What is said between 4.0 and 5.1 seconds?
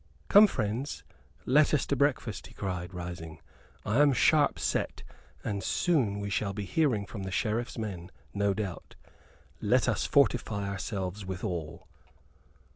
am sharp set,